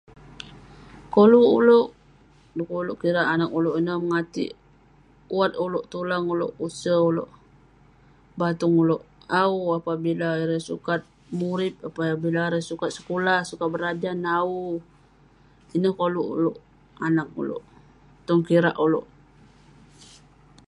Koluk 1.13 1.49
ulouk, 1.57 1.89
dekuk 2.55 2.79
ulouk 2.83 2.99
kirak 3.01 3.27
anag 3.33 3.51
ulouk 3.57 3.77
ineh 3.79 3.97
mengatik 4.01 4.51
wat 5.37 5.53
ulouk, 5.65 5.83
mengatik 5.85 5.91
tulang 5.93 6.25
ulouk, 6.33 6.51
use 6.65 6.93
ulouk, 7.09 7.29
batung 8.39 8.75
ulouk 8.83 9.01
awu. 9.41 9.59
Apabila 9.77 10.29
ireh 10.43 10.63
sukat 10.69 11.01
murip, 11.39 11.75
apabila 11.87 12.43
sukat 12.69 12.91
sekulah, 12.97 13.39
sukat 13.49 13.67
berajan 13.73 14.19
awu. 14.39 14.61
Ineh 15.75 15.93
koluk 15.99 16.27
ulouk 16.35 16.57
anag 17.05 17.29
ulouk, 17.41 17.63
tong 18.25 18.41
kirak 18.49 18.77
ulouk. 18.85 19.05